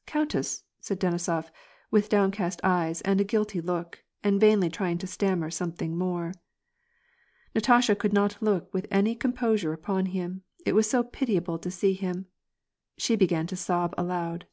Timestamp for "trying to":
4.70-5.06